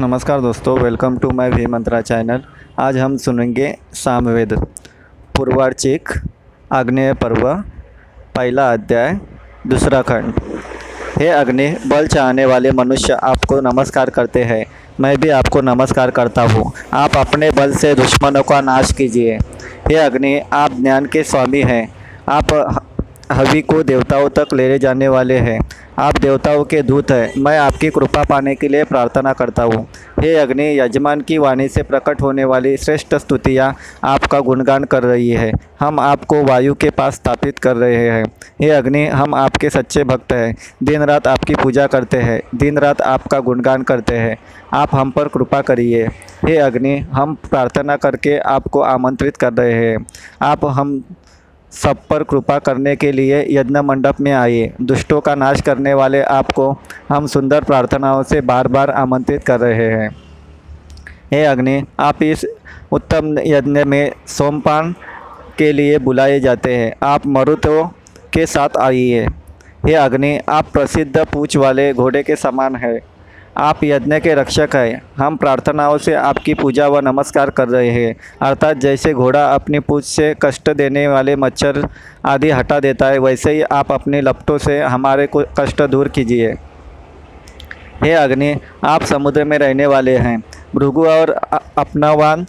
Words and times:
नमस्कार 0.00 0.40
दोस्तों 0.40 0.78
welcome 0.78 1.18
to 1.18 1.30
my 1.30 1.50
V 1.50 1.66
Mantra 1.66 2.00
channel 2.00 2.42
आज 2.78 2.98
हम 2.98 3.16
सुनेंगे 3.16 3.78
सामवेद, 3.92 4.52
पूर्वार्चिक, 5.36 6.08
आग्नेय 6.72 7.12
पर्व, 7.12 7.54
पहला 8.36 8.72
अध्याय, 8.72 9.18
दूसरा 9.66 10.02
खंड। 10.02 10.34
हे 11.18 11.28
अग्नि, 11.28 11.76
बल 11.86 12.06
चाहने 12.06 12.46
वाले 12.46 12.70
मनुष्य, 12.70 13.12
आपको 13.12 13.60
नमस्कार 13.60 14.10
करते 14.10 14.44
हैं। 14.44 14.66
मैं 15.00 15.20
भी 15.20 15.28
आपको 15.28 15.60
नमस्कार 15.60 16.10
करता 16.10 16.42
हूँ। 16.42 16.72
आप 16.92 17.16
अपने 17.16 17.50
बल 17.50 17.72
से 17.72 17.94
दुश्मनों 17.94 18.42
का 18.42 18.60
नाश 18.60 18.92
कीजिए। 18.92 19.38
हे 19.88 19.94
अग्नि, 19.94 20.40
आप 20.52 20.72
ज्ञान 20.72 21.06
के 21.06 21.22
स्वामी 21.22 21.60
हैं। 21.60 21.94
आप 22.28 22.78
हवि 23.32 23.62
को 23.62 23.82
देवताओं 23.82 24.28
तक 24.28 24.46
ले 24.54 24.78
जाने 24.78 25.08
वाले 25.08 25.38
हैं। 25.38 25.60
आप 25.98 26.18
देवताओं 26.18 26.64
के 26.64 26.82
दूत 26.82 27.10
हैं। 27.10 27.32
मैं 27.38 27.58
आपकी 27.58 27.90
कृपा 27.90 28.22
पाने 28.24 28.54
के 28.54 28.68
लिए 28.68 28.84
प्रार्थना 28.84 29.32
करता 29.32 29.62
हूँ। 29.62 29.88
हे 30.20 30.36
अग्नि, 30.36 30.80
यजमान 30.80 31.20
की 31.20 31.38
वाणी 31.38 31.68
से 31.68 31.82
प्रकट 31.82 32.22
होने 32.22 32.44
वाली 32.44 32.76
श्रेष्ठ 32.76 33.14
स्तुतियाँ 33.14 33.74
आपका 34.04 34.40
गुणगान 34.40 34.84
कर 34.84 35.02
रही 35.02 35.30
है। 35.30 35.52
हम 35.80 36.00
आपको 36.00 36.42
वायु 36.44 36.74
के 36.74 36.90
पास 36.90 37.14
स्थापित 37.14 37.58
कर 37.58 37.76
रहे 37.76 37.96
हैं। 37.96 38.24
हे 38.62 38.70
अग्नि, 38.70 39.06
हम 39.06 39.34
आपके 39.34 39.70
सच्चे 39.70 40.04
भक्त 40.04 40.32
हैं। 40.32 40.56
दिन 40.82 41.02
रात 41.02 41.26
आपकी 41.26 41.54
पूजा 41.54 41.86
करते 41.86 42.16
हैं। 42.16 42.42
दिन 42.54 42.78
रात 42.78 43.02
आपका 43.02 43.40
गुणगान 43.40 43.82
करते 43.82 44.14
हैं। 44.14 44.36
आप 44.72 44.88
हम 44.94 45.10
पर 45.10 45.28
कृपा 45.28 45.60
करिए। 45.60 46.06
हे 46.44 46.56
अग्नि, 46.56 46.98
हम 47.12 47.34
प्रार्थना 47.34 47.96
करके 47.96 48.38
आपको 48.38 48.80
आमंत्रित 48.80 49.36
कर 49.36 49.52
रहे 49.52 49.72
हैं। 49.72 50.06
आप 50.42 50.64
हम 50.64 51.04
सब 51.72 51.96
पर 52.10 52.22
कृपा 52.22 52.58
करने 52.58 52.96
के 52.96 53.12
लिए 53.12 53.46
यज्ञ 53.50 53.80
मंडप 53.80 54.20
में 54.20 54.32
आइए। 54.32 54.72
दुष्टों 54.82 55.20
का 55.20 55.34
नाश 55.34 55.60
करने 55.60 55.94
वाले 55.94 56.22
आपको 56.22 56.78
हम 57.08 57.26
सुंदर 57.26 57.64
प्रार्थनाओं 57.64 58.22
से 58.22 58.40
बार 58.40 58.68
बार 58.68 58.90
आमंत्रित 58.90 59.44
कर 59.44 59.60
रहे 59.60 59.86
हैं। 59.86 60.16
हे 61.32 61.44
अग्नि, 61.44 61.84
आप 62.00 62.22
इस 62.22 62.46
उत्तम 62.92 63.38
यज्ञ 63.38 63.84
में 63.84 64.12
सोमपान 64.26 64.94
के 65.58 65.72
लिए 65.72 65.98
बुलाए 65.98 66.40
जाते 66.40 66.76
हैं। 66.76 66.96
आप 67.02 67.26
मरुतों 67.26 67.88
के 68.32 68.46
साथ 68.46 68.76
आइए। 68.80 69.26
हे 69.86 69.94
अग्नि, 69.94 70.40
आप 70.48 70.66
प्रसिद्ध 70.72 71.26
पूछ 71.26 71.56
वाले 71.56 71.92
घोड़े 71.94 72.22
के 72.22 72.36
समान 72.36 72.76
हैं। 72.76 73.00
आप 73.58 73.80
यज्ञ 73.84 74.18
के 74.20 74.34
रक्षक 74.34 74.70
हैं। 74.74 75.02
हम 75.16 75.36
प्रार्थनाओं 75.36 75.96
से 75.98 76.14
आपकी 76.14 76.54
पूजा 76.54 76.86
व 76.88 76.98
नमस्कार 76.98 77.50
कर 77.50 77.68
रहे 77.68 77.90
हैं। 77.90 78.14
अर्थात 78.42 78.76
जैसे 78.76 79.12
घोड़ा 79.12 79.44
अपनी 79.54 79.78
पूछ 79.78 80.04
से 80.04 80.34
कष्ट 80.42 80.70
देने 80.70 81.06
वाले 81.08 81.36
मच्छर 81.36 81.88
आदि 82.26 82.50
हटा 82.50 82.80
देता 82.80 83.06
है, 83.06 83.18
वैसे 83.18 83.52
ही 83.52 83.62
आप 83.62 83.92
अपने 83.92 84.20
लपटों 84.20 84.58
से 84.58 84.80
हमारे 84.80 85.26
को 85.26 85.42
कष्ट 85.60 85.82
दूर 85.82 86.08
कीजिए। 86.08 86.52
हे 88.02 88.12
अग्नि, 88.12 88.56
आप 88.84 89.02
समुद्र 89.02 89.44
में 89.44 89.58
रहने 89.58 89.86
वाले 89.86 90.16
हैं। 90.16 90.42
भृगु 90.76 91.06
और 91.06 91.30
अपनावान 91.78 92.46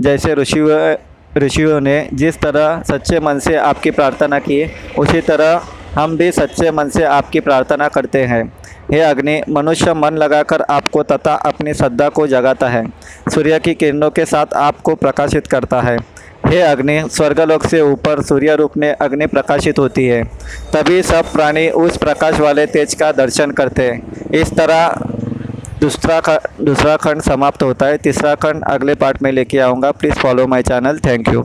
जैसे 0.00 0.34
ऋषियों 0.34 0.96
ऋषियों 1.36 1.80
ने 1.80 2.08
जिस 2.14 2.40
तरह 2.40 2.82
सच्चे 2.82 3.20
मन 3.20 3.38
से 3.38 3.56
आपकी 3.56 3.90
प्रार्थना 3.90 4.38
की, 4.38 4.64
उसी 4.98 5.20
तरह 5.20 5.62
हम 5.98 6.16
भी 6.16 6.32
सच्चे 6.32 6.70
मन 6.70 6.88
से 6.88 7.04
आपकी 7.04 7.40
प्रार्थना 7.40 7.88
करते 7.88 8.24
हैं। 8.24 8.52
हे 8.92 9.00
अग्नि, 9.00 9.42
मनुष्य 9.48 9.94
मन 9.94 10.14
लगाकर 10.14 10.62
आपको 10.62 11.02
तथा 11.02 11.34
अपनी 11.34 11.74
श्रद्धा 11.74 12.08
को 12.08 12.26
जगाता 12.26 12.68
है। 12.68 12.86
सूर्य 13.34 13.58
की 13.58 13.74
किरणों 13.74 14.10
के 14.10 14.24
साथ 14.24 14.46
आपको 14.54 14.94
प्रकाशित 14.94 15.46
करता 15.46 15.80
है। 15.80 15.98
हे 16.46 16.60
अग्नि, 16.60 17.08
स्वर्गलोक 17.12 17.66
से 17.66 17.80
ऊपर 17.80 18.22
सूर्य 18.22 18.54
रूप 18.54 18.76
में 18.76 18.92
अग्नि 18.92 19.26
प्रकाशित 19.26 19.78
होती 19.78 20.06
है। 20.06 20.24
तभी 20.72 21.02
सब 21.02 21.32
प्राणी 21.32 21.68
उस 21.68 21.96
प्रकाश 21.96 22.40
वाले 22.40 22.66
तेज 22.66 22.94
का 22.94 23.12
दर्शन 23.12 23.50
करते 23.50 23.82
हैं। 23.82 24.30
इस 24.30 24.50
तरह 24.50 24.94
दूसरा 25.80 26.40
दूसरा 26.60 26.96
खंड 26.96 27.20
समाप्त 27.20 27.62
होता 27.62 27.86
है। 27.86 27.98
तीसरा 27.98 28.34
खंड 28.34 28.64
अगले 28.64 28.94
पार्ट 28.94 29.22
में 29.22 29.32
लेके 29.32 29.58
आऊँगा। 29.58 29.90
Please 29.90 30.14
follow 30.14 30.46
my 30.46 30.62
channel 30.62 30.98
thank 30.98 31.28
you 31.28 31.38